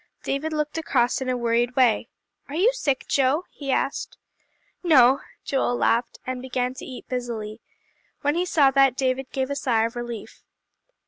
David 0.23 0.51
looked 0.51 0.79
across 0.79 1.21
in 1.21 1.29
a 1.29 1.37
worried 1.37 1.75
way. 1.75 2.07
"Are 2.49 2.55
you 2.55 2.73
sick, 2.73 3.05
Joe?" 3.07 3.45
he 3.51 3.71
asked. 3.71 4.17
"No." 4.83 5.19
Joel 5.45 5.75
laughed, 5.75 6.17
and 6.25 6.41
began 6.41 6.73
to 6.73 6.85
eat 6.87 7.07
busily. 7.07 7.61
When 8.21 8.33
he 8.33 8.47
saw 8.47 8.71
that, 8.71 8.97
David 8.97 9.27
gave 9.31 9.51
a 9.51 9.55
sigh 9.55 9.85
of 9.85 9.95
relief. 9.95 10.41